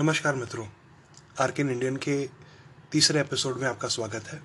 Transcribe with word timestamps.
नमस्कार 0.00 0.34
मित्रों, 0.34 0.66
आर्किन 1.40 1.70
इंडियन 1.70 1.96
के 1.96 2.30
तीसरे 2.92 3.20
एपिसोड 3.20 3.56
में 3.56 3.68
आपका 3.68 3.88
स्वागत 3.88 4.24
है। 4.26 4.42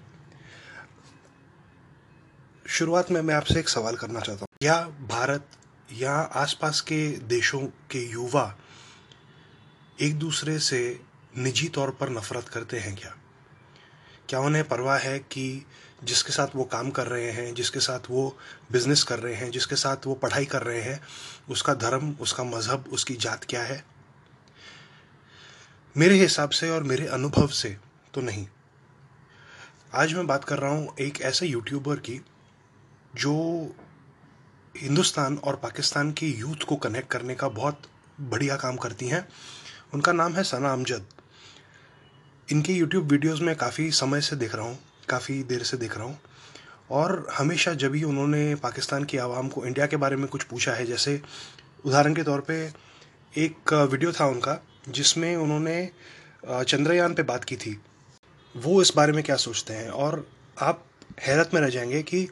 शुरुआत 2.67 3.11
में 3.11 3.21
मैं 3.21 3.35
आपसे 3.35 3.59
एक 3.59 3.69
सवाल 3.69 3.95
करना 3.95 4.19
चाहता 4.19 4.39
हूँ। 4.39 4.47
क्या 4.61 4.81
भारत 4.87 5.47
या 5.91 6.11
आसपास 6.11 6.81
के 6.81 7.17
देशों 7.17 7.59
के 7.59 8.11
युवा 8.11 8.57
एक 10.01 10.19
दूसरे 10.19 10.59
से 10.59 11.01
निजी 11.37 11.67
तौर 11.67 11.91
पर 11.91 12.09
नफरत 12.09 12.49
करते 12.49 12.79
हैं 12.79 12.95
क्या? 12.95 13.15
क्या 14.29 14.39
उन्हें 14.39 14.67
परवाह 14.67 14.97
है 14.97 15.19
कि 15.19 15.65
जिसके 16.03 16.33
साथ 16.33 16.47
वो 16.55 16.63
काम 16.63 16.89
कर 16.89 17.07
रहे 17.07 17.31
हैं, 17.31 17.53
जिसके 17.53 17.79
साथ 17.79 17.99
वो 18.09 18.37
बिज़नेस 18.71 19.03
कर 19.03 19.19
रहे 19.19 19.35
हैं, 19.35 19.51
जिसके 19.51 19.75
साथ 19.75 19.97
वो 20.05 20.15
पढ़ाई 20.15 20.45
कर 20.45 20.63
रहे 20.63 20.81
हैं, 20.81 21.01
उसका 21.49 21.73
धर्म, 21.73 22.15
उसका 22.19 22.43
मज़हब, 22.43 22.85
उसकी 22.91 23.15
जात 23.15 23.43
क्या 23.43 23.63
है? 23.63 23.92
मेरे 25.95 26.15
हिसाब 26.15 26.49
से 26.49 26.69
और 26.69 26.83
मेरे 26.83 27.05
अनुभव 27.07 27.47
से 27.47 27.69
तो 28.13 28.21
नहीं। 28.21 28.45
आज 29.93 30.13
मैं 30.13 30.25
बात 30.27 30.43
कर 30.43 30.59
रहा 30.59 30.71
हूँ 30.71 30.95
एक 30.99 31.21
ऐसे 31.21 31.47
यूट्यूबर 31.47 31.95
की, 31.97 32.19
जो 33.15 33.75
हिंदुस्तान 34.75 35.37
और 35.37 35.55
पाकिस्तान 35.55 36.11
के 36.11 36.27
यूथ 36.29 36.65
को 36.69 36.75
कनेक्ट 36.75 37.09
करने 37.11 37.35
का 37.35 37.49
बहुत 37.49 37.81
बढ़िया 38.21 38.55
काम 38.55 38.77
करती 38.77 39.07
हैं। 39.07 39.27
उनका 39.93 40.11
नाम 40.11 40.33
है 40.33 40.43
सना 40.43 40.73
अमजद। 40.73 41.05
इनके 42.47 42.73
यूट्यूब 42.73 43.11
वीडियोस 43.11 43.41
में 43.41 43.55
काफ़ी 43.55 43.89
समय 43.91 44.21
से 44.21 44.35
देख 44.35 44.55
रहा 44.55 44.65
हूँ, 44.65 44.79
काफ़ी 45.09 45.41
देर 45.43 45.63
से 45.63 45.77
देख 45.77 45.97
रहा 45.97 46.05
हूँ। 46.05 46.19
और 46.91 47.27
हमेशा 47.37 47.73
जब 47.73 47.91
भी 47.91 48.03
उन्होंने 48.03 48.53
पाकिस्तान 48.57 49.03
की 49.03 49.17
आवाम 49.19 49.47
को 49.47 49.65
इंडिया 49.65 49.87
के 49.87 49.97
बारे 49.97 50.15
में 50.15 50.27
कुछ 50.27 50.43
पूछा 50.43 50.73
है, 50.73 50.85
जैसे 50.85 51.21
उदाहरण 51.85 52.15
के 52.15 52.23
तौर 52.23 52.41
पे 52.41 52.63
एक 53.33 53.73
वीडियो 53.73 54.11
था 54.11 54.25
उनका 54.25 54.59
जिसमें 54.89 55.35
उन्होंने 55.35 55.89
चंद्रयान 56.47 57.13
पे 57.13 57.23
बात 57.23 57.43
की 57.43 57.55
थी, 57.55 57.77
वो 58.55 58.81
इस 58.81 58.91
बारे 58.95 59.13
में 59.13 59.23
क्या 59.23 59.35
सोचते 59.35 59.73
हैं? 59.73 59.89
और 59.89 60.27
आप 60.61 60.85
हैरत 61.21 61.51
में 61.53 61.61
रह 61.61 61.69
जाएँगे 61.69 62.01
कि 62.03 62.25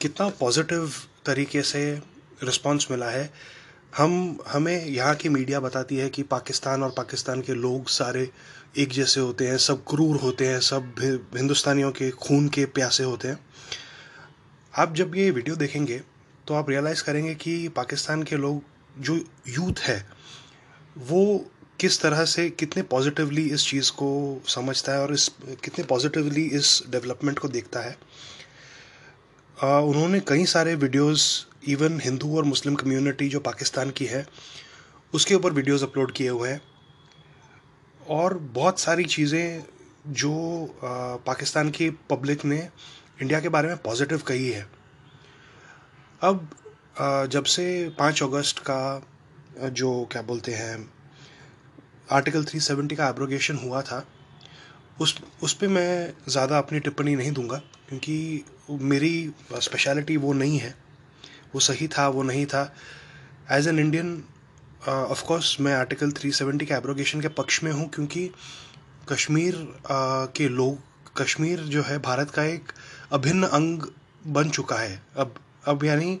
कितना 0.00 0.28
पॉजिटिव 0.30 0.92
तरीके 1.26 1.62
से 1.62 1.82
रिस्पांस 2.42 2.86
मिला 2.90 3.08
है। 3.10 3.30
हम, 3.96 4.38
हमें 4.48 4.86
यहाँ 4.86 5.14
की 5.14 5.28
मीडिया 5.28 5.60
बताती 5.60 5.96
है 5.96 6.08
कि 6.08 6.22
पाकिस्तान 6.22 6.82
और 6.82 6.90
पाकिस्तान 6.90 7.42
के 7.42 7.54
लोग 7.54 7.88
सारे 7.88 8.30
एक 8.78 8.88
जैसे 8.88 9.20
होते 9.20 9.46
हैं, 9.48 9.58
सब 9.58 9.84
क्रूर 9.84 10.16
होते 10.16 10.46
हैं, 10.46 10.60
सब 10.60 10.94
हिंदुस्तानियों 11.36 11.90
के 11.92 12.10
खून 12.10 12.48
के 12.48 12.64
प्यासे 12.66 13.04
होते 13.04 13.28
हैं। 13.28 13.38
आप 14.74 14.94
जब 14.94 15.14
ये 15.16 15.30
वीडियो 15.30 15.56
देखेंगे 15.56 16.00
तो 16.46 16.54
आप 16.54 16.70
रियलाइज़ 16.70 17.02
करेंगे 17.02 17.34
कि 17.34 17.68
पाकिस्तान 17.68 18.22
के 18.22 18.36
लोग, 18.36 18.62
जो 18.98 19.16
यूथ 19.48 19.80
है, 19.80 20.06
वो 20.98 21.50
किस 21.80 22.00
तरह 22.00 22.24
से 22.24 22.48
कितने 22.50 22.82
पॉजिटिवली 22.82 23.42
इस 23.50 23.66
चीज़ 23.66 23.90
को 23.92 24.08
समझता 24.48 24.92
है 24.92 25.00
और 25.00 25.12
इस 25.12 25.28
कितने 25.64 25.84
पॉजिटिवली 25.84 26.44
इस 26.56 26.82
डेवलपमेंट 26.90 27.38
को 27.38 27.48
देखता 27.48 27.80
है। 27.80 27.96
आ, 29.56 29.78
उन्होंने 29.78 30.20
कई 30.20 30.44
सारे 30.46 30.74
वीडियोस 30.74 31.46
इवन 31.68 32.00
हिंदू 32.00 32.36
और 32.36 32.44
मुस्लिम 32.44 32.74
कम्युनिटी 32.74 33.28
जो 33.28 33.40
पाकिस्तान 33.40 33.90
की 33.90 34.06
है 34.06 34.26
उसके 35.14 35.34
ऊपर 35.34 35.52
वीडियोस 35.52 35.82
अपलोड 35.82 36.12
किए 36.12 36.28
हुए 36.28 36.48
हैं। 36.48 36.60
और 38.00 38.38
बहुत 38.38 38.80
सारी 38.80 39.04
चीज़ें 39.04 39.64
जो 40.08 40.34
आ, 40.64 41.16
पाकिस्तान 41.26 41.70
की 41.70 41.90
पब्लिक 42.10 42.44
ने 42.44 42.68
इंडिया 43.22 43.40
के 43.40 43.48
बारे 43.48 43.68
में 43.68 43.76
पॉजिटिव 43.76 44.22
कही 44.26 44.48
है। 44.50 44.66
अब 46.22 46.48
आ, 47.00 47.24
जब 47.26 47.44
से 47.44 47.88
पाँच 47.98 48.22
अगस्त 48.22 48.58
का 48.70 49.02
जो 49.60 50.08
क्या 50.12 50.22
बोलते 50.22 50.52
हैं 50.52 50.97
आर्टिकल 52.12 52.44
370 52.44 52.96
का 52.96 53.08
एब्रोगेशन 53.08 53.56
हुआ 53.56 53.82
था 53.82 54.04
उस 55.00 55.14
उस 55.42 55.52
पर 55.54 55.68
मैं 55.68 56.14
ज़्यादा 56.28 56.58
अपनी 56.58 56.80
टिप्पणी 56.80 57.14
नहीं 57.16 57.32
दूँगा 57.32 57.56
क्योंकि 57.88 58.44
मेरी 58.70 59.32
स्पेशलिटी 59.62 60.16
वो 60.16 60.32
नहीं 60.32 60.58
है 60.58 60.74
वो 61.54 61.60
सही 61.60 61.88
था 61.88 62.08
वो 62.08 62.22
नहीं 62.22 62.46
था। 62.46 62.62
As 63.50 63.68
an 63.68 63.78
Indian 63.78 64.24
of 64.88 65.24
course 65.24 65.56
मैं 65.60 65.74
आर्टिकल 65.74 66.10
370 66.12 66.64
के 66.64 66.74
एब्रोगेशन 66.74 67.20
के 67.20 67.28
पक्ष 67.28 67.62
में 67.62 67.72
हूँ 67.72 67.88
क्योंकि 67.88 68.30
कश्मीर 69.12 69.54
uh, 69.54 70.36
के 70.36 70.48
लोग 70.48 70.78
कश्मीर 71.16 71.60
जो 71.60 71.82
है 71.82 71.98
भारत 71.98 72.30
का 72.30 72.44
एक 72.44 72.72
अभिन्न 73.12 73.46
अंग 73.46 73.82
बन 74.26 74.50
चुका 74.50 74.76
है। 74.76 75.02
अब 75.16 75.34
अब 75.66 75.84
यानी 75.84 76.18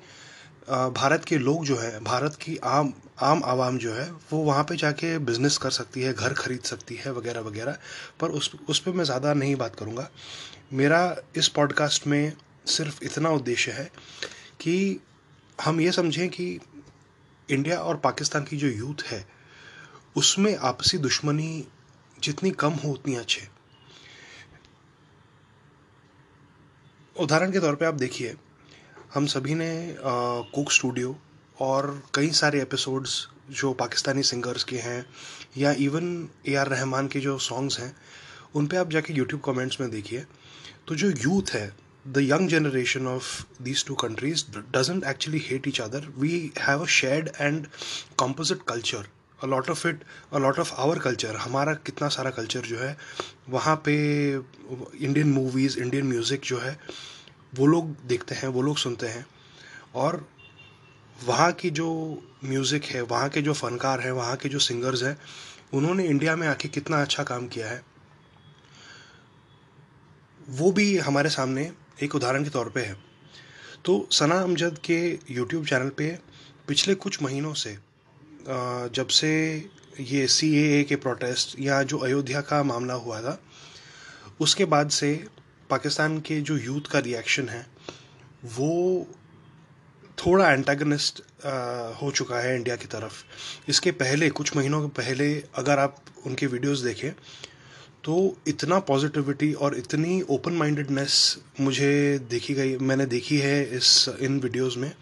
भारत 0.68 1.24
के 1.24 1.38
लोग 1.38 1.64
जो 1.64 1.76
है, 1.76 1.98
भारत 2.04 2.34
की 2.34 2.56
आम 2.56 2.92
आम 3.22 3.42
आवाम 3.44 3.78
जो 3.78 3.92
है, 3.92 4.10
वो 4.32 4.38
वहाँ 4.38 4.64
पे 4.64 4.76
जाके 4.76 5.16
बिज़नेस 5.18 5.56
कर 5.58 5.70
सकती 5.70 6.02
है, 6.02 6.12
घर 6.12 6.32
खरीद 6.32 6.60
सकती 6.62 6.94
है, 6.94 7.12
वगैरह 7.12 7.40
वगैरह। 7.40 7.78
पर 8.20 8.30
उस 8.30 8.50
उस 8.68 8.78
पर 8.78 8.92
मैं 8.92 9.04
ज़्यादा 9.04 9.34
नहीं 9.34 9.56
बात 9.56 9.76
करूँगा। 9.76 10.08
मेरा 10.72 11.16
इस 11.36 11.48
पॉडकास्ट 11.48 12.06
में 12.06 12.32
सिर्फ़ 12.66 13.04
इतना 13.04 13.30
उद्देश्य 13.30 13.72
है 13.72 13.90
कि 14.60 15.00
हम 15.58 15.80
ये 15.80 15.92
समझें 15.92 16.28
कि 16.28 16.58
इंडिया 17.48 17.78
और 17.78 17.96
पाकिस्तान 17.96 18.44
की 18.44 18.56
जो 18.56 18.68
यूथ 18.68 19.02
है, 19.06 19.24
उसमें 20.16 20.56
आपसी 20.56 20.98
दुश्मनी 20.98 21.64
जितनी 22.18 22.50
कम 22.50 22.72
हो 22.74 22.90
उतनी 22.92 23.14
अच्छे 23.16 23.46
उदाहरण 27.16 27.52
के 27.52 27.60
तौर 27.60 27.74
पे 27.74 27.86
आप 27.86 27.94
देखिए 27.94 28.34
हम 29.14 29.26
सभी 29.26 29.54
ने 29.54 29.96
कुक 30.00 30.70
स्टूडियो 30.72 31.14
और 31.58 31.86
कई 32.14 32.30
सारे 32.30 32.60
एपिसोड्स 32.62 33.12
जो 33.60 33.72
पाकिस्तानी 33.72 34.22
सिंगर्स 34.22 34.64
के 34.64 34.76
हैं 34.78 35.04
या 35.58 35.72
इवन 35.80 36.28
ए 36.48 36.54
आर 36.54 36.68
रहमान 36.68 37.08
के 37.08 37.20
जो 37.20 37.36
सॉन्ग्स 37.38 37.78
हैं, 37.80 37.94
उन 38.56 38.66
पे 38.66 38.76
आप 38.76 38.90
जाके 38.90 39.14
यूट्यूब 39.14 39.40
कमेंट्स 39.44 39.80
में 39.80 39.90
देखिए। 39.90 40.24
तो 40.88 40.94
जो 40.94 41.10
यूथ 41.10 41.54
है 41.54 41.72
the 42.04 42.18
young 42.22 42.48
generation 42.48 43.06
of 43.06 43.62
these 43.62 43.86
two 43.86 43.94
countries 44.04 44.44
doesn't 44.76 45.04
actually 45.04 45.44
hate 45.48 45.68
each 45.68 45.80
other 45.80 46.12
we 46.18 46.52
have 46.60 46.82
a 46.82 46.86
shared 47.00 47.30
and 47.40 47.66
composite 48.18 48.62
culture 48.68 49.08
a 49.42 49.46
lot 49.46 49.70
of 49.70 49.86
it 49.88 50.04
a 50.32 50.38
lot 50.38 50.58
of 50.58 50.74
our 50.76 50.98
culture 50.98 51.36
हमारा 51.36 51.74
कितना 51.86 52.08
सारा 52.08 52.30
culture 52.30 52.60
जो 52.66 52.78
है, 52.78 52.96
वहाँ 53.48 53.82
पे 53.84 53.94
इंडियन 54.32 55.32
मूवीज़ 55.32 55.78
इंडियन 55.78 56.06
म्यूज़िक 56.06 56.40
जो 56.44 56.58
है 56.58 56.78
वो 57.52 57.66
लोग 57.66 57.94
देखते 58.06 58.34
हैं, 58.34 58.48
वो 58.48 58.62
लोग 58.62 58.76
सुनते 58.76 59.06
हैं। 59.06 59.26
और 59.94 60.26
वहाँ 61.16 61.52
की 61.52 61.70
जो 61.70 61.88
म्यूज़िक 62.44 62.84
है, 62.84 63.00
वहाँ 63.02 63.28
के 63.28 63.42
जो 63.42 63.52
फ़नकार 63.54 64.00
हैं, 64.00 64.10
वहाँ 64.12 64.36
के 64.36 64.48
जो 64.48 64.58
सिंगर्स 64.58 65.02
हैं, 65.02 65.16
उन्होंने 65.74 66.04
इंडिया 66.04 66.36
में 66.36 66.46
आके 66.48 66.68
कितना 66.68 67.00
अच्छा 67.02 67.22
काम 67.22 67.46
किया 67.48 67.68
है। 67.68 67.82
वो 70.50 70.70
भी 70.72 70.96
हमारे 70.98 71.30
सामने 71.30 71.70
एक 72.02 72.14
उदाहरण 72.14 72.44
के 72.44 72.50
तौर 72.50 72.68
पे 72.70 72.80
है। 72.80 72.96
तो 73.84 74.06
सना 74.12 74.40
अमजद 74.40 74.78
के 74.84 74.98
यूट्यूब 75.30 75.66
चैनल 75.66 75.88
पे 75.88 76.18
पिछले 76.68 76.94
कुछ 76.94 77.22
महीनों 77.22 77.52
से 77.54 77.76
जब 78.94 79.06
से 79.10 79.30
ये 80.00 80.26
सी 80.26 80.84
के 80.84 80.96
प्रोटेस्ट 80.96 81.54
या 81.60 81.82
जो 81.82 81.98
अयोध्या 81.98 82.40
का 82.40 82.62
मामला 82.62 82.94
हुआ 82.94 83.20
था, 83.20 83.38
उसके 84.40 84.64
बाद 84.64 84.90
से 84.90 85.12
पाकिस्तान 85.70 86.18
के 86.20 86.40
जो 86.40 86.56
यूथ 86.56 86.90
का 86.90 86.98
रिएक्शन 86.98 87.48
है, 87.48 87.66
वो 88.46 89.06
थोड़ा 90.18 90.50
एंटागनिस्ट 90.50 91.20
हो 92.02 92.10
चुका 92.10 92.38
है 92.38 92.54
इंडिया 92.56 92.76
की 92.76 92.86
तरफ़। 92.86 93.22
इसके 93.68 93.90
पहले, 93.92 94.28
कुछ 94.30 94.56
महीनों 94.56 94.80
के 94.82 94.88
पहले, 94.96 95.34
अगर 95.54 95.78
आप 95.78 96.02
उनके 96.26 96.46
वीडियोस 96.46 96.80
देखें 96.80 97.12
तो 98.04 98.14
इतना 98.48 98.78
पॉजिटिविटी 98.80 99.52
और 99.54 99.76
इतनी 99.76 100.20
ओपन 100.30 100.52
माइंडेडनेस 100.52 101.14
मुझे 101.60 102.18
देखी 102.30 102.54
गई, 102.54 102.76
मैंने 102.78 103.06
देखी 103.06 103.38
है 103.38 103.62
इस, 103.76 104.08
इन 104.20 104.38
वीडियोस 104.40 104.76
में। 104.76 104.92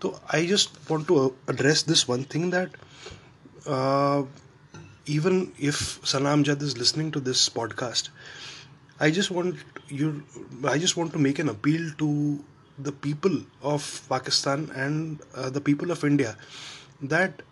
तो 0.00 0.20
I 0.34 0.46
just 0.46 0.90
want 0.90 1.06
to 1.06 1.24
address 1.50 1.84
this 1.88 2.08
one 2.10 2.22
thing 2.34 2.50
that 2.52 2.76
even 5.08 5.46
if 5.60 6.06
सलाम 6.06 6.42
जद 6.42 6.62
is 6.62 6.76
listening 6.78 7.12
to 7.12 7.20
this 7.20 7.46
podcast 7.48 8.10
I 9.00 9.10
just 9.10 9.30
want 9.30 9.56
you. 9.88 10.22
I 10.64 10.78
just 10.78 10.96
want 10.96 11.12
to 11.12 11.18
make 11.18 11.38
an 11.38 11.48
appeal 11.48 11.90
to 11.98 12.08
the 12.78 12.92
people 12.92 13.38
of 13.62 14.02
Pakistan 14.08 14.70
and 14.74 15.20
uh, 15.34 15.48
the 15.50 15.60
people 15.60 15.90
of 15.90 16.04
India 16.04 16.36
that 17.02 17.42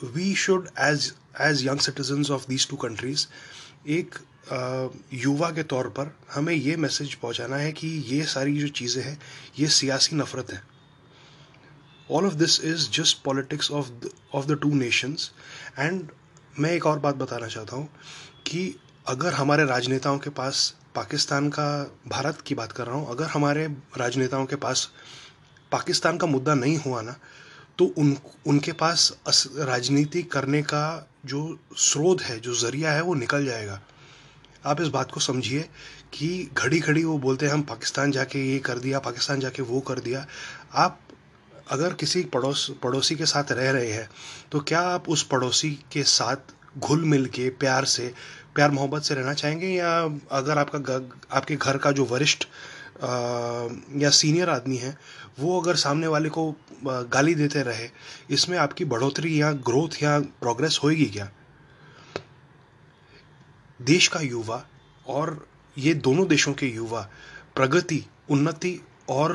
we 0.00 0.34
should, 0.34 0.68
as 0.76 1.14
as 1.38 1.64
young 1.64 1.80
citizens 1.80 2.30
of 2.30 2.46
these 2.46 2.66
two 2.66 2.76
countries, 2.76 3.26
एक 3.86 4.14
युवा 5.14 5.50
के 5.50 5.62
तौर 5.62 5.88
पर 5.96 6.14
हमें 6.32 6.52
ये 6.54 6.76
message 6.76 7.14
पहुंचाना 7.22 7.56
है 7.56 7.72
कि 7.72 7.88
ये 8.06 8.24
सारी 8.32 8.58
जो 8.58 8.68
चीज़ें 8.80 9.02
हैं 9.02 9.18
ये 9.58 9.66
सियासी 9.76 10.16
नफरत 10.16 10.50
है 10.52 10.62
all 12.10 12.26
of 12.26 12.34
this 12.34 12.60
is 12.64 12.90
just 13.00 13.22
politics 13.24 13.70
of 13.70 13.90
of 14.34 14.46
the 14.46 14.58
two 14.62 14.74
nations 14.74 15.30
and 15.78 16.10
मैं 16.60 16.72
एक 16.72 16.86
और 16.86 16.98
बात 17.06 17.14
बताना 17.16 17.46
चाहता 17.46 17.76
हूँ 17.76 17.88
कि 18.46 18.74
अगर 19.06 19.32
हमारे 19.32 19.64
राजनेताओं 19.64 20.18
के 20.18 20.30
पास 20.30 20.74
पाकिस्तान 20.94 21.48
का, 21.48 21.64
भारत 22.08 22.40
की 22.40 22.54
बात 22.54 22.72
कर 22.72 22.86
रहा 22.86 22.96
हूँ, 22.96 23.10
अगर 23.10 23.26
हमारे 23.26 23.66
राजनेताओं 23.98 24.46
के 24.46 24.56
पास 24.56 24.90
पाकिस्तान 25.72 26.18
का 26.18 26.26
मुद्दा 26.26 26.54
नहीं 26.54 26.76
हुआ 26.78 27.00
ना 27.02 27.16
तो 27.78 27.84
उन, 27.98 28.16
उनके 28.46 28.72
पास 28.72 29.12
राजनीति 29.58 30.22
करने 30.22 30.62
का 30.62 31.08
जो 31.26 31.58
स्रोत 31.78 32.22
है, 32.22 32.38
जो 32.40 32.54
ज़रिया 32.54 32.92
है, 32.92 33.02
वो 33.02 33.14
निकल 33.14 33.44
जाएगा। 33.46 33.80
आप 34.66 34.80
इस 34.80 34.88
बात 34.88 35.10
को 35.10 35.20
समझिए 35.20 35.68
कि 36.12 36.50
घड़ी 36.54 36.78
घड़ी 36.80 37.04
वो 37.04 37.18
बोलते 37.18 37.46
हैं, 37.46 37.52
हम 37.52 37.62
पाकिस्तान 37.62 38.12
जाके 38.12 38.44
ये 38.44 38.58
कर 38.58 38.78
दिया, 38.78 38.98
पाकिस्तान 39.00 39.40
जाके 39.40 39.62
वो 39.62 39.80
कर 39.80 40.00
दिया। 40.00 40.26
आप 40.74 41.00
अगर 41.70 41.94
किसी 41.94 42.22
पड़ोस, 42.24 42.70
पड़ोसी 42.82 43.16
के 43.16 43.26
साथ 43.26 43.52
रह 43.52 43.70
रहे 43.70 43.92
हैं 43.92 44.08
तो 44.52 44.60
क्या 44.60 44.80
आप 44.88 45.08
उस 45.08 45.22
पड़ोसी 45.28 45.70
के 45.92 46.02
साथ 46.04 46.52
घुल 46.78 47.04
मिल 47.04 47.26
के, 47.26 47.48
प्यार 47.50 47.84
से 47.86 48.12
प्यार 48.54 48.70
मोहब्बत 48.70 49.02
से 49.02 49.14
रहना 49.14 49.32
चाहेंगे 49.34 49.68
या 49.68 49.90
अगर 50.30 50.58
आपका 50.58 50.94
आपके 51.36 51.56
घर 51.56 51.76
का 51.78 51.92
जो 51.92 52.04
वरिष्ठ 52.04 52.44
या 54.02 54.10
सीनियर 54.10 54.50
आदमी 54.50 54.76
है, 54.76 54.96
वो 55.40 55.60
अगर 55.60 55.76
सामने 55.76 56.06
वाले 56.06 56.28
को 56.28 56.54
गाली 56.86 57.34
देते 57.34 57.62
रहे, 57.62 57.88
इसमें 58.30 58.56
आपकी 58.58 58.84
बढ़ोतरी 58.84 59.40
या 59.40 59.52
ग्रोथ 59.52 60.02
या 60.02 60.18
प्रोग्रेस 60.20 60.78
होएगी 60.82 61.06
क्या? 61.06 61.28
देश 63.80 64.08
का 64.08 64.20
युवा 64.20 64.64
और 65.06 65.46
ये 65.76 65.94
दोनों 65.96 66.26
देशों 66.28 66.52
के 66.52 66.66
युवा 66.66 67.08
प्रगति, 67.56 68.04
उन्नति 68.30 68.80
और 69.08 69.32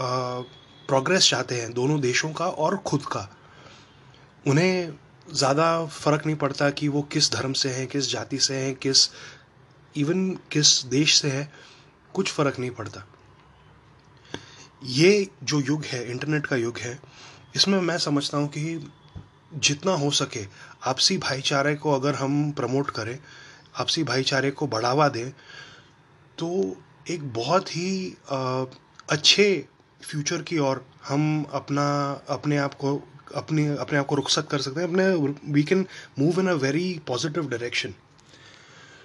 प्रोग्रेस 0.00 1.28
चाहते 1.30 1.60
हैं, 1.60 1.72
दोनों 1.72 2.00
देशों 2.00 2.32
का 2.32 2.46
और 2.46 2.76
खुद 2.78 3.02
का, 3.06 3.28
उन्हें 4.46 4.92
ज़्यादा 5.32 5.84
फ़र्क 5.86 6.26
नहीं 6.26 6.36
पड़ता 6.36 6.70
कि 6.70 6.88
वो 6.88 7.02
किस 7.12 7.30
धर्म 7.32 7.52
से 7.52 7.68
हैं, 7.70 7.86
किस 7.86 8.10
जाति 8.10 8.38
से 8.38 8.56
हैं, 8.56 8.74
किस 8.76 9.08
इवन 9.96 10.28
किस 10.52 10.84
देश 10.86 11.20
से 11.20 11.30
है, 11.30 11.48
कुछ 12.14 12.32
फ़र्क 12.32 12.58
नहीं 12.58 12.70
पड़ता। 12.70 13.04
ये 14.82 15.28
जो 15.42 15.60
युग 15.60 15.84
है 15.84 16.10
इंटरनेट 16.10 16.46
का 16.46 16.56
युग 16.56 16.78
है, 16.78 16.98
इसमें 17.56 17.80
मैं 17.80 17.98
समझता 17.98 18.38
हूँ 18.38 18.48
कि 18.48 18.90
जितना 19.54 19.92
हो 19.94 20.10
सके 20.12 20.44
आपसी 20.86 21.16
भाईचारे 21.18 21.74
को 21.76 21.92
अगर 21.92 22.14
हम 22.14 22.50
प्रमोट 22.52 22.90
करें, 22.90 23.18
आपसी 23.76 24.02
भाईचारे 24.04 24.50
को 24.50 24.66
बढ़ावा 24.66 25.08
दें 25.08 25.30
तो 26.38 26.76
एक 27.10 27.32
बहुत 27.34 27.76
ही 27.76 28.16
अच्छे 29.10 29.64
फ्यूचर 30.00 30.42
की 30.42 30.58
ओर 30.58 30.84
हम 31.08 31.44
अपना, 31.52 31.84
अपने 32.28 32.56
आप 32.58 32.74
को 32.74 33.00
अपने 33.34 33.76
अपने 33.76 33.98
आप 33.98 34.06
को 34.06 34.14
रुखसत 34.14 34.48
कर 34.50 34.58
सकते 34.58 34.80
हैं 34.80 34.88
अपने 34.88 35.06
we 35.52 35.62
can 35.62 35.86
move 36.18 36.40
in 36.40 36.48
a 36.48 36.52
very 36.52 37.00
positive 37.06 37.48
direction 37.48 37.94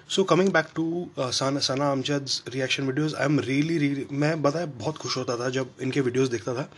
so 0.08 0.24
coming 0.24 0.52
back 0.52 0.66
to 0.74 1.10
Sana 1.18 1.92
Amjad 1.92 2.26
reaction 2.48 2.84
videos 2.84 3.14
I 3.14 3.24
am 3.24 3.40
really 3.40 3.78
really 3.78 4.06
मैं 4.12 4.42
बताया 4.42 4.66
बहुत 4.66 4.96
खुश 4.96 5.16
होता 5.16 5.36
था 5.36 5.50
जब 5.50 5.70
इनके 5.82 6.00
वीडियोस 6.00 6.28
देखता 6.28 6.54
था 6.54 6.72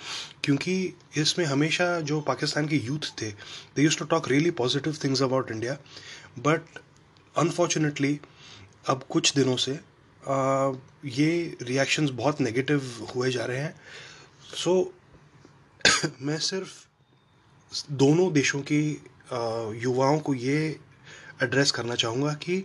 क्योंकि 0.45 0.95
इसमें 1.17 1.47
हमेशा 1.47 2.01
जो 2.01 2.21
पाकिस्तान 2.21 2.69
के 2.69 2.77
यूथ 2.77 3.23
थे 3.23 3.31
they 3.77 3.83
used 3.83 3.99
to 3.99 4.05
talk 4.05 4.29
really 4.29 4.51
positive 4.51 4.97
things 5.05 5.23
about 5.23 5.51
India 5.51 5.75
but 6.39 6.61
unfortunately 7.39 8.21
अब 8.87 9.03
कुछ 9.11 9.35
दिनों 9.35 9.57
से 9.57 9.81
uh, 10.31 10.77
ये 11.05 11.57
रिएक्शंस 11.63 12.11
बहुत 12.11 12.41
नेगेटिव 12.41 13.09
हुए 13.17 13.31
जा 13.31 13.45
रहे 13.45 13.59
हैं। 13.59 13.81
सो 14.55 14.93
so, 15.85 16.11
मैं 16.23 16.39
सिर्फ़ 16.39 16.86
दोनों 17.93 18.33
देशों 18.33 18.61
की 18.71 18.81
युवाओं 19.83 20.19
को 20.19 20.35
ये 20.35 20.59
एड्रेस 21.43 21.71
करना 21.71 21.95
चाहूँगा 21.95 22.33
कि 22.43 22.63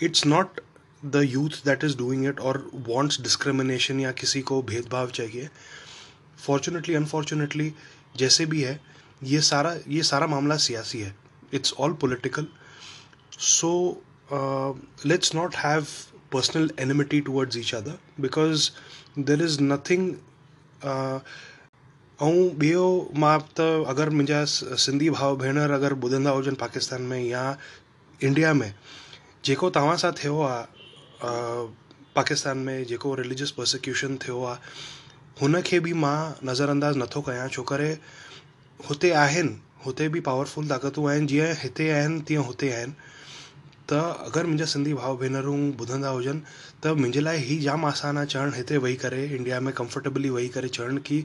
it's 0.00 0.26
not 0.26 0.60
the 1.02 1.22
youth 1.24 1.64
that 1.66 1.84
is 1.84 1.96
doing 1.98 2.26
it 2.26 2.40
और 2.40 2.70
वॉन्ट्स 2.88 3.20
डिस्क्रिमिनेशन 3.22 4.00
या 4.00 4.12
किसी 4.12 4.40
को 4.42 4.60
भेदभाव 4.62 5.10
चाहिए। 5.10 5.48
फॉर्चुनेटली 6.46 6.94
अनफॉर्चुनेटली 6.94 7.72
जैसे 8.18 8.46
भी 8.46 8.62
है, 8.62 8.80
ये 9.24 9.40
सारा 9.40 9.74
ये 9.88 10.02
सारा 10.02 10.26
मामला 10.26 10.56
सियासी 10.56 11.00
है। 11.00 11.14
It's 11.54 11.72
all 11.80 11.92
political 12.00 12.46
so 13.38 14.02
let's 15.06 15.34
not 15.34 15.54
have 15.56 15.86
personal 16.32 16.70
enmity 16.80 17.20
towards 17.20 17.56
each 17.56 17.74
other 17.74 17.98
because 18.20 18.70
there 19.18 19.42
is 19.42 19.60
nothing 19.62 20.12
ऐं 22.22 22.58
ॿियो 22.60 22.86
माँ 23.16 23.38
त 23.56 23.60
अगरि 23.88 24.10
मुंहिंजा 24.10 24.44
सिंधी 24.84 25.08
भाउ 25.10 25.36
भेनर 25.36 25.70
अगरि 25.72 25.94
ॿुधंदा 26.04 26.30
हुजनि 26.30 26.56
पाकिस्तान 26.60 27.02
में 27.02 27.20
या 27.24 27.44
इंडिया 28.20 28.52
में, 28.54 28.72
जेको 29.44 29.70
तव्हां 29.76 29.96
सां 29.96 30.10
थियो 30.20 30.40
आहे 30.44 30.64
पाकिस्तान 32.16 32.58
में 32.66 32.84
जेको 32.86 33.14
रिलीजियस 33.14 33.50
प्रोसिक्यूशन 33.56 34.16
थियो 34.26 34.42
आहे 34.44 34.58
हुन 35.40 35.60
खे 35.66 35.80
बि 35.80 35.92
माँ 36.04 36.18
नज़रअंदाज़ 36.44 36.98
नथो 36.98 37.20
कयां, 37.28 37.48
छो 37.48 37.62
करे 37.62 37.90
हुते 38.80 39.10
आहिनि, 39.24 39.56
हुते 39.86 40.08
बि 40.08 40.20
पावरफुल 40.20 40.68
ताक़तूं 40.68 41.08
आहिनि, 41.10 41.26
जीअं 41.26 41.54
हिते 41.62 41.88
आहिनि, 41.90 42.20
तीअं 42.28 42.44
हुते 42.44 42.70
आहिनि। 42.72 42.92
त 43.88 43.92
अगरि 44.28 44.42
मुंहिंजा 44.44 44.66
सिंधी 44.72 44.92
भाउ 44.94 45.16
भेनरूं 45.16 45.60
ॿुधंदा 45.80 46.08
हुजनि, 46.08 46.40
त 46.82 46.86
मुंहिंजे 47.00 47.20
लाइ 47.20 47.38
ही 47.48 47.58
जाम 47.60 47.84
आसान 47.86 48.18
आहे 48.18 48.26
चढ़णु, 48.26 48.52
हिते 48.56 48.78
वेही 48.78 48.96
करे, 48.96 49.24
इंडिया 49.36 49.60
में 49.60 49.72
कंफर्टेबली 49.74 50.30
वेही 50.30 50.48
करे 50.48 50.68
चढ़णु 50.68 51.00
की 51.08 51.24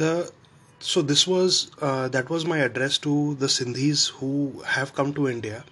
त 0.00 0.30
so 0.78 1.02
this 1.02 1.26
was 1.26 1.70
uh, 1.80 2.08
that 2.08 2.28
was 2.30 2.44
my 2.44 2.58
address 2.58 2.98
to 2.98 3.34
the 3.36 3.46
Sindhis 3.46 4.08
who 4.20 4.62
have 4.64 4.94
come 4.94 5.12
to 5.14 5.28
India 5.28 5.64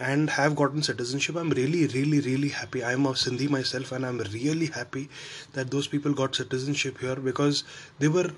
and 0.00 0.28
have 0.30 0.56
gotten 0.56 0.82
citizenship. 0.82 1.36
I'm 1.36 1.50
really, 1.50 1.86
really, 1.86 2.20
really 2.20 2.48
happy. 2.48 2.84
I'm 2.84 3.06
a 3.06 3.10
Sindhi 3.10 3.48
myself, 3.48 3.92
and 3.92 4.04
I'm 4.04 4.18
really 4.18 4.66
happy 4.66 5.08
that 5.52 5.70
those 5.70 5.86
people 5.86 6.12
got 6.12 6.34
citizenship 6.34 6.98
here 6.98 7.14
because 7.16 7.62
they 8.00 8.08
were 8.08 8.30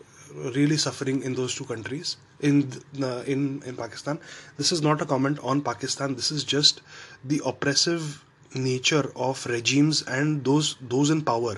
really 0.54 0.76
suffering 0.76 1.22
in 1.22 1.34
those 1.34 1.54
two 1.54 1.64
countries 1.64 2.16
in 2.40 2.72
uh, 3.02 3.22
in 3.26 3.62
in 3.64 3.76
Pakistan. 3.76 4.18
This 4.58 4.72
is 4.72 4.82
not 4.82 5.00
a 5.00 5.06
comment 5.06 5.38
on 5.42 5.62
Pakistan. 5.62 6.14
This 6.14 6.30
is 6.30 6.44
just 6.44 6.82
the 7.24 7.40
oppressive 7.44 8.22
nature 8.54 9.10
of 9.16 9.46
regimes 9.46 10.02
and 10.02 10.44
those 10.44 10.76
those 10.80 11.10
in 11.10 11.22
power 11.22 11.56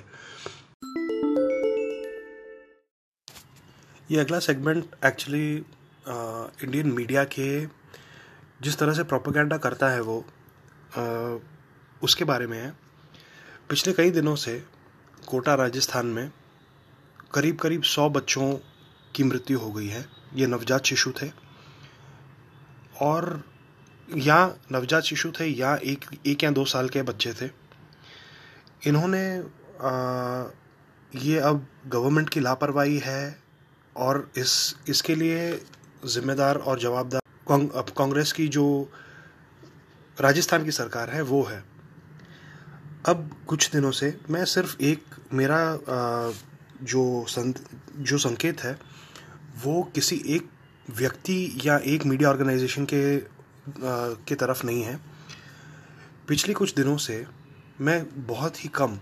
ये 4.10 4.18
अगला 4.18 4.38
segment 4.38 4.84
actually 5.04 5.56
Indian 6.64 6.92
media 6.92 7.24
के 7.24 7.66
जिस 8.62 8.78
तरह 8.78 8.92
से 8.92 9.02
propaganda 9.02 9.56
करता 9.56 9.88
है 9.88 10.00
वो 10.00 10.24
uh, 10.98 11.38
उसके 12.02 12.24
बारे 12.24 12.46
में 12.46 12.58
है। 12.58 12.70
पिछले 13.70 13.92
कई 13.92 14.10
दिनों 14.10 14.36
से 14.36 14.64
कोटा 15.26 15.54
राजस्थान 15.54 16.06
में 16.06 16.32
करीब 17.34 17.58
करीब 17.58 17.82
सौ 17.82 18.08
बच्चों 18.10 18.58
की 19.14 19.24
मृत्यु 19.24 19.58
हो 19.58 19.72
गई 19.72 19.88
है। 19.88 20.06
ये 20.34 20.46
नवजात 20.46 20.84
शिशु 20.84 21.12
थे। 21.22 21.30
और 23.00 23.44
या 24.16 24.56
नवजात 24.72 25.02
शिशु 25.02 25.32
थे 25.40 25.44
या 25.44 25.76
एक 25.76 26.04
एक 26.26 26.44
या 26.44 26.50
दो 26.50 26.64
साल 26.64 26.88
के 26.88 27.02
बच्चे 27.02 27.32
थे। 27.32 27.50
इन्होंने 28.86 29.38
आ, 29.82 30.44
uh, 30.44 31.24
ये 31.24 31.38
अब 31.38 31.66
गवर्नमेंट 31.86 32.28
की 32.28 32.40
लापरवाही 32.40 32.98
है। 32.98 33.47
और 33.98 34.30
इस 34.38 34.52
इसके 34.88 35.14
लिए 35.14 35.50
ज़िम्मेदार 36.06 36.56
और 36.58 36.78
जवाबदार 36.78 37.20
कांग्रेस 37.96 38.32
की 38.32 38.46
जो 38.48 38.66
राजस्थान 40.18 40.64
की 40.64 40.70
सरकार 40.72 41.10
है 41.10 41.22
वो 41.22 41.42
है। 41.44 41.62
अब 43.06 43.30
कुछ 43.46 43.70
दिनों 43.72 43.90
से 43.92 44.14
मैं 44.30 44.44
सिर्फ़ 44.44 44.76
एक 44.82 45.04
मेरा 45.32 45.60
जो 46.82 47.24
सं, 47.28 47.52
जो 47.98 48.18
संकेत 48.18 48.60
है 48.60 48.78
वो 49.64 49.82
किसी 49.94 50.22
एक 50.28 50.48
व्यक्ति 50.90 51.38
या 51.64 51.78
एक 51.86 52.04
मीडिया 52.06 52.30
ऑर्गेनाइजेशन 52.30 52.84
के 52.84 53.02
के 53.78 54.34
तरफ़ 54.34 54.64
नहीं 54.66 54.82
है। 54.82 54.98
पिछले 56.28 56.54
कुछ 56.54 56.74
दिनों 56.74 56.96
से 56.98 57.24
मैं 57.80 58.04
बहुत 58.26 58.64
ही 58.64 58.68
कम 58.74 58.98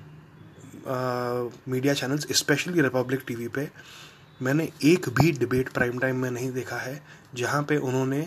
media 1.68 1.94
channels 1.94 2.26
specially 2.32 2.80
Republic 2.82 3.24
TV 3.26 3.48
पे 3.48 3.68
मैंने 4.42 4.68
एक 4.84 5.08
भी 5.08 5.30
डिबेट 5.32 5.68
प्राइम 5.68 5.98
टाइम 5.98 6.16
में 6.16 6.30
नहीं 6.30 6.50
देखा 6.52 6.76
है 6.76 7.00
जहाँ 7.34 7.62
पे 7.62 7.76
उन्होंने 7.78 8.20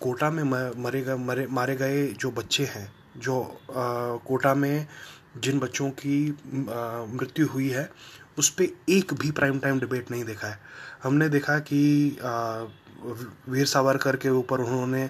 कोटा 0.00 0.30
में 0.30 0.42
मरे 0.82 1.00
गए 1.02 1.14
मरे 1.16 1.46
मारे 1.50 1.76
गए 1.76 2.06
जो 2.12 2.30
बच्चे 2.30 2.64
हैं 2.64 2.90
जो 3.18 3.40
आ, 3.42 4.16
कोटा 4.16 4.54
में 4.54 4.86
जिन 5.36 5.58
बच्चों 5.58 5.90
की 5.90 6.18
मृत्यु 6.50 7.46
हुई 7.46 7.68
है 7.68 7.88
उस 8.38 8.50
पर 8.50 8.92
एक 8.92 9.14
भी 9.14 9.30
प्राइम 9.30 9.58
टाइम 9.58 9.78
डिबेट 9.80 10.10
नहीं 10.10 10.24
देखा 10.24 10.48
है। 10.48 10.58
हमने 11.02 11.28
देखा 11.28 11.58
कि 11.58 12.18
आ, 12.22 12.64
वीर 13.48 13.66
सावरकर 13.66 14.16
के 14.16 14.28
ऊपर 14.30 14.60
उन्होंने 14.60 15.04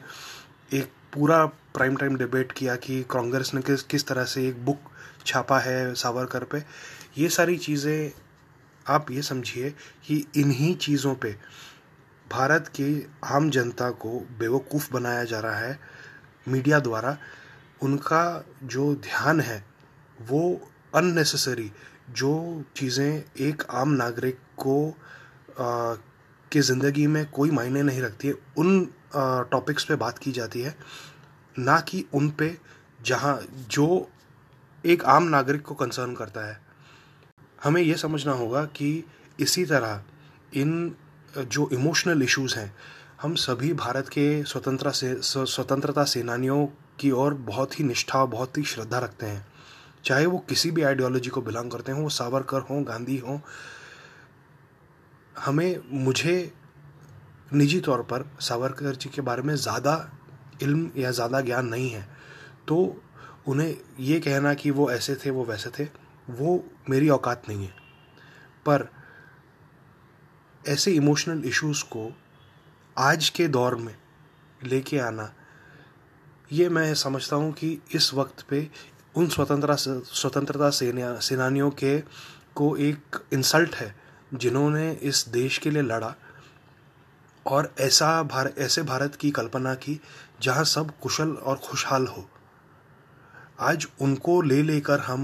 एक 0.74 0.90
पूरा 1.12 1.44
प्राइम 1.74 1.96
टाइम 1.96 2.16
डिबेट 2.16 2.52
किया 2.52 2.76
कि 2.76 3.02
कांग्रेस 3.10 3.50
ने 3.54 3.60
किस 3.62 3.82
किस 3.82 4.06
तरह 4.06 4.24
से 4.24 4.46
एक 4.48 4.64
बुक 4.64 4.90
छापा 5.26 5.58
है 5.58 5.94
सावरकर 5.94 6.44
पे। 6.44 6.62
ये 7.18 7.28
सारी 7.28 7.56
चीज़ें 7.58 8.10
आप 8.88 9.10
ये 9.10 9.22
समझिए 9.22 9.70
कि 10.06 10.24
इन्हीं 10.36 10.74
चीज़ों 10.76 11.14
पे 11.14 11.34
भारत 12.26 12.68
की 12.70 13.06
आम 13.24 13.50
जनता 13.50 13.90
को 13.90 14.18
बेवकूफ़ 14.38 14.92
बनाया 14.92 15.24
जा 15.24 15.40
रहा 15.40 15.58
है 15.58 15.78
मीडिया 16.48 16.78
द्वारा। 16.80 17.16
उनका 17.82 18.44
जो 18.64 18.94
ध्यान 18.96 19.40
है 19.40 19.64
वो 20.18 20.42
अननेसेसरी 20.94 21.70
जो 22.10 22.64
चीज़ें 22.76 23.22
एक 23.40 23.62
आम 23.72 23.92
नागरिक 23.92 24.38
को 24.58 24.88
आ, 25.60 25.94
की 26.52 26.60
ज़िंदगी 26.60 27.06
में 27.06 27.24
कोई 27.30 27.50
मायने 27.50 27.82
नहीं 27.82 28.00
रखती 28.02 28.28
है 28.28 28.34
उन 28.58 28.84
टॉपिक्स 29.50 29.84
पे 29.84 29.94
बात 29.96 30.18
की 30.18 30.32
जाती 30.32 30.60
है। 30.60 30.74
ना 31.56 31.78
कि 31.80 32.04
उन 32.14 32.28
पे 32.30 32.56
जहाँ 33.04 33.40
जो 33.70 34.08
एक 34.84 35.04
आम 35.04 35.28
नागरिक 35.28 35.62
को 35.62 35.74
कंसर्न 35.74 36.14
करता 36.14 36.46
है। 36.46 36.60
हमें 37.66 37.80
यह 37.82 37.96
समझना 37.96 38.32
होगा 38.32 38.64
कि 38.64 39.04
इसी 39.40 39.64
तरह 39.64 40.02
इन 40.56 40.94
जो 41.38 41.68
इमोशनल 41.72 42.22
इश्यूज़ 42.22 42.54
हैं, 42.56 42.72
हम 43.22 43.34
सभी 43.34 43.72
भारत 43.74 44.08
के 44.08 44.44
स्वतंत्रता 44.44 44.90
से 44.90 45.14
स्वतंत्रता 45.22 46.04
सेनानियों 46.04 46.66
की 47.00 47.10
ओर 47.10 47.34
बहुत 47.34 47.78
ही 47.78 47.84
निष्ठा, 47.84 48.24
बहुत 48.24 48.58
ही 48.58 48.62
श्रद्धा 48.64 48.98
रखते 48.98 49.26
हैं। 49.26 49.46
चाहे 50.04 50.26
वो 50.26 50.38
किसी 50.38 50.70
भी 50.70 50.82
आइडियोलॉजी 50.82 51.30
को 51.30 51.42
बिलोंग 51.42 51.70
करते 51.70 51.92
हों, 51.92 52.02
वो 52.02 52.08
सावरकर 52.08 52.60
हों, 52.60 52.82
गांधी 52.86 53.16
हों, 53.18 53.38
हमें, 55.36 55.82
मुझे 55.90 56.52
निजी 57.52 57.80
तौर 57.80 58.02
पर 58.02 58.30
सावरकर 58.40 58.94
जी 58.94 59.10
के 59.10 59.22
बारे 59.22 59.42
में 59.42 59.54
ज़्यादा 59.56 60.10
इल्म 60.62 60.90
या 60.96 61.10
ज़्यादा 61.10 61.40
ज्ञान 61.40 61.66
नहीं 61.66 61.90
है। 61.90 62.08
तो 62.68 63.02
उन्हें 63.48 63.76
ये 64.00 64.20
कहना 64.20 64.54
कि 64.54 64.70
वो 64.70 64.90
ऐसे 64.90 65.14
थे, 65.16 65.30
वो 65.30 65.44
वैसे 65.44 65.70
थे 65.78 66.05
वो 66.30 66.64
मेरी 66.90 67.08
औकात 67.08 67.42
नहीं 67.48 67.64
है। 67.64 67.74
पर 68.66 68.88
ऐसे 70.68 70.92
इमोशनल 70.92 71.42
इश्यूज़ 71.44 71.84
को 71.84 72.10
आज 72.96 73.28
के 73.28 73.48
दौर 73.48 73.74
में 73.76 73.94
लेके 74.64 74.98
आना, 74.98 75.32
ये 76.52 76.68
मैं 76.68 76.94
समझता 76.94 77.36
हूँ 77.36 77.52
कि 77.52 77.78
इस 77.94 78.12
वक्त 78.14 78.40
पे 78.42 78.68
उन 79.16 79.28
स्वतंत्रता 79.28 79.74
स्वतंत्रता 79.74 80.70
सेना, 80.70 81.18
सेनानियों 81.18 81.70
के 81.70 81.98
को 82.54 82.76
एक 82.76 83.24
इंसल्ट 83.32 83.74
है, 83.74 83.94
जिन्होंने 84.34 84.92
इस 84.92 85.24
देश 85.28 85.58
के 85.58 85.70
लिए 85.70 85.82
लड़ा 85.82 86.14
और 87.46 87.74
ऐसा 87.80 88.22
भार, 88.22 88.52
ऐसे 88.58 88.82
भारत 88.82 89.14
की 89.14 89.30
कल्पना 89.30 89.74
की 89.74 90.00
जहाँ 90.42 90.64
सब 90.64 90.98
कुशल 91.00 91.30
और 91.30 91.56
खुशहाल 91.56 92.06
हो। 92.06 92.28
आज 93.60 93.86
उनको 94.00 94.40
ले 94.42 94.62
लेकर 94.62 95.00
हम 95.00 95.22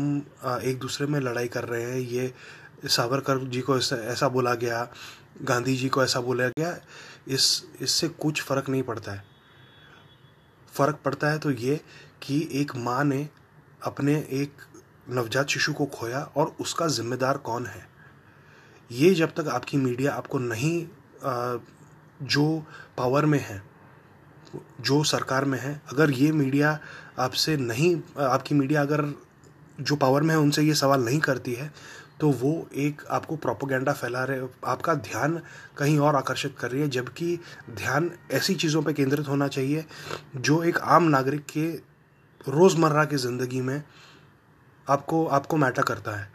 एक 0.62 0.78
दूसरे 0.78 1.06
में 1.06 1.18
लड़ाई 1.20 1.48
कर 1.48 1.64
रहे 1.64 1.82
हैं। 1.82 1.98
ये 1.98 2.32
सावरकर 2.86 3.38
जी 3.48 3.60
को 3.60 3.76
ऐसा 3.78 4.28
बोला 4.28 4.54
गया, 4.54 4.86
गांधी 5.42 5.76
जी 5.76 5.88
को 5.88 6.02
ऐसा 6.04 6.20
बोला 6.20 6.46
गया, 6.48 6.76
इस, 7.28 7.64
इससे 7.80 8.08
कुछ 8.08 8.42
फ़र्क 8.42 8.68
नहीं 8.68 8.82
पड़ता 8.82 9.12
है। 9.12 9.24
फ़र्क 10.74 11.00
पड़ता 11.04 11.30
है 11.30 11.38
तो 11.38 11.50
ये 11.50 11.80
कि 12.22 12.48
एक 12.52 12.74
माँ 12.76 13.02
ने 13.04 13.28
अपने 13.82 14.14
एक 14.32 14.62
नवजात 15.10 15.48
शिशु 15.48 15.72
को 15.72 15.86
खोया 15.86 16.20
और 16.36 16.54
उसका 16.60 16.86
जिम्मेदार 16.88 17.36
कौन 17.38 17.66
है? 17.66 17.86
ये 18.90 19.14
जब 19.14 19.34
तक 19.34 19.48
आपकी 19.48 19.76
मीडिया 19.76 20.14
आपको 20.14 20.38
नहीं 20.38 20.86
जो 22.22 22.44
पावर 22.98 23.24
में 23.24 23.38
है 23.40 23.62
जो 24.80 25.02
सरकार 25.04 25.44
में 25.44 25.58
है, 25.60 25.80
अगर 25.92 26.10
ये 26.10 26.30
मीडिया 26.32 26.78
आपसे 27.18 27.56
नहीं, 27.56 27.94
आपकी 28.20 28.54
मीडिया 28.54 28.82
अगर 28.82 29.04
जो 29.80 29.96
पावर 29.96 30.22
में 30.22 30.34
है, 30.34 30.40
उनसे 30.40 30.62
ये 30.62 30.74
सवाल 30.74 31.04
नहीं 31.04 31.20
करती 31.20 31.52
है 31.54 31.70
तो 32.20 32.28
वो 32.30 32.50
एक 32.76 33.00
आपको 33.10 33.36
प्रोपोगेंडा 33.36 33.92
फैला 33.92 34.22
रहे 34.24 34.40
आपका 34.66 34.94
ध्यान 34.96 35.40
कहीं 35.78 35.98
और 35.98 36.16
आकर्षित 36.16 36.54
कर 36.58 36.70
रही 36.70 36.80
है, 36.80 36.88
जबकि 36.88 37.38
ध्यान 37.70 38.10
ऐसी 38.30 38.54
चीज़ों 38.54 38.82
पर 38.82 38.92
केंद्रित 38.92 39.28
होना 39.28 39.48
चाहिए, 39.48 39.84
जो 40.36 40.62
एक 40.62 40.78
आम 40.78 41.02
नागरिक 41.04 41.44
के 41.46 41.66
रोज़मर्रा 42.48 43.04
की 43.04 43.16
ज़िंदगी 43.16 43.60
में 43.60 43.82
आपको 44.86 45.24
आपको 45.28 45.56
मैटर 45.56 45.82
करता 45.82 46.16
है। 46.16 46.30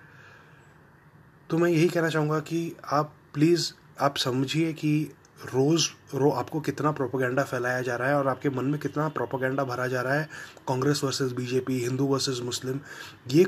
तो 1.50 1.58
मैं 1.58 1.70
यही 1.70 1.88
कहना 1.88 2.10
चाहूँगा 2.10 2.40
कि 2.40 2.76
आप, 2.92 3.14
प्लीज़, 3.34 3.72
आप 4.02 4.18
समझिए 4.18 4.74
कि 4.74 5.12
रोज़, 5.46 5.88
रो, 6.14 6.30
आपको 6.32 6.60
कितना 6.60 6.92
प्रोपोगेंडा 6.92 7.44
फैलाया 7.44 7.82
जा 7.82 7.96
रहा 7.96 8.08
है 8.10 8.16
और 8.16 8.28
आपके 8.28 8.50
मन 8.50 8.66
में 8.66 8.80
कितना 8.80 9.08
प्रोपोगेंडा 9.10 9.64
भरा 9.64 9.88
जा 9.88 10.02
रहा 10.02 10.14
है, 10.14 10.30
Congress 10.68 11.02
versus 11.04 11.32
BJP, 11.32 11.80
Hindu 11.80 12.06
versus 12.06 12.40
Muslim, 12.44 12.80
ये 13.28 13.46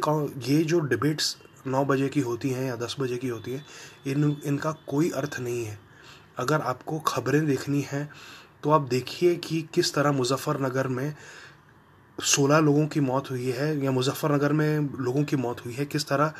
ये 0.48 0.63
जो 0.63 0.79
डिबेट्स 0.81 1.36
नौ 1.67 1.84
बजे 1.86 2.08
की 2.10 2.19
होती 2.22 2.50
हैं 2.50 2.65
या 2.65 2.75
दस 2.77 2.96
बजे 3.00 3.17
की 3.17 3.27
होती 3.27 3.51
है, 3.51 3.63
इन, 4.08 4.36
इनका 4.46 4.72
कोई 4.88 5.10
अर्थ 5.12 5.39
नहीं 5.39 5.65
है। 5.65 5.77
अगर 6.38 6.62
आपको 6.63 7.00
खबरें 7.08 7.46
देखनी 7.46 7.81
हैं 7.81 8.10
तो 8.63 8.72
आप 8.72 8.81
देखिए 8.89 9.36
कि 9.38 9.62
किस 9.74 9.93
तरह 9.93 10.12
मुजफ्फ़रनगर 10.12 10.88
में 10.88 11.15
सोलह 12.17 12.60
लोगों 12.60 12.86
की 12.88 13.00
मौत 13.00 13.29
हुई 13.31 13.50
है 13.50 13.67
या 13.84 13.91
मुजफ्फ़रनगर 13.91 14.53
में 14.53 14.89
लोगों 15.00 15.24
की 15.24 15.36
मौत 15.36 15.65
हुई 15.65 15.74
है, 15.74 15.86
किस 15.86 16.08
तरह 16.08 16.34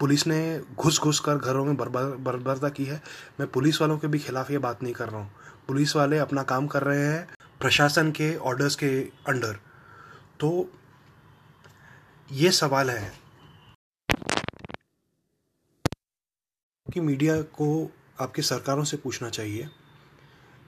पुलिस 0.00 0.26
ने 0.26 0.40
घुस 0.74 0.98
घुस 1.00 1.18
कर 1.20 1.36
घरों 1.36 1.64
में 1.64 1.76
बर्बरता 1.76 2.68
की 2.70 2.84
है। 2.84 3.00
मैं 3.40 3.48
पुलिस 3.50 3.80
वालों 3.80 3.98
के 3.98 4.08
भी 4.08 4.18
खिलाफ 4.18 4.50
ये 4.50 4.58
बात 4.58 4.82
नहीं 4.82 4.92
कर 4.94 5.08
रहा 5.08 5.20
हूँ। 5.20 5.30
पुलिस 5.68 5.94
वाले 5.96 6.18
अपना 6.18 6.42
काम 6.44 6.66
कर 6.66 6.82
रहे 6.82 7.04
हैं 7.04 7.26
प्रशासन 7.60 8.10
के 8.12 8.34
ऑर्डर्स 8.38 8.76
के 8.76 8.88
अंडर 9.28 9.58
तो 10.40 10.50
ये 12.28 12.50
सवाल 12.52 12.90
है 12.90 13.12
कि 16.86 17.00
मीडिया 17.00 17.40
को 17.42 17.68
आपकी 18.20 18.42
सरकारों 18.42 18.84
से 18.84 18.96
पूछना 18.96 19.28
चाहिए। 19.30 19.68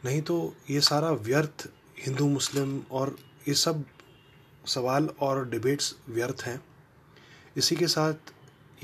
नहीं 0.04 0.20
तो 0.22 0.36
ये 0.70 0.80
सारा 0.82 1.10
व्यर्थ 1.10 1.68
हिंदू, 1.98 2.28
मुस्लिम 2.28 2.80
और 2.90 3.16
ये 3.48 3.54
सब 3.54 3.84
सवाल 4.64 5.08
और 5.20 5.48
डिबेट्स 5.48 5.94
व्यर्थ 6.08 6.42
हैं। 6.42 6.60
इसी 7.56 7.76
के 7.76 7.86
साथ 7.86 8.32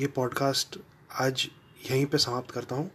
ये 0.01 0.07
पॉडकास्ट 0.07 0.79
आज 1.13 1.49
यहीं 1.91 2.07
पे 2.07 2.19
समाप्त 2.19 2.51
करता 2.51 2.77
हूँ। 2.77 2.91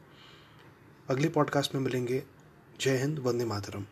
अगले 1.10 1.30
पॉडकास्ट 1.30 1.76
में 1.76 1.82
मिलेंगे। 1.82 2.24
जय 2.82 2.98
हिंद, 2.98 3.20
वंदे 3.20 3.46
मातरम। 3.46 3.86